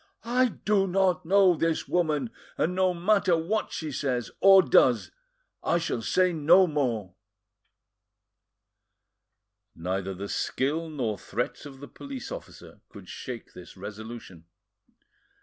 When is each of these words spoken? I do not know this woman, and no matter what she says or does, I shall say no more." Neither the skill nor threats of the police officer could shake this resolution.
I 0.25 0.47
do 0.47 0.87
not 0.87 1.27
know 1.27 1.53
this 1.53 1.87
woman, 1.87 2.31
and 2.57 2.73
no 2.73 2.91
matter 2.91 3.37
what 3.37 3.71
she 3.71 3.91
says 3.91 4.31
or 4.39 4.63
does, 4.63 5.11
I 5.63 5.77
shall 5.77 6.01
say 6.01 6.33
no 6.33 6.65
more." 6.65 7.13
Neither 9.75 10.15
the 10.15 10.27
skill 10.27 10.89
nor 10.89 11.19
threats 11.19 11.67
of 11.67 11.81
the 11.81 11.87
police 11.87 12.31
officer 12.31 12.81
could 12.89 13.07
shake 13.09 13.53
this 13.53 13.77
resolution. 13.77 14.45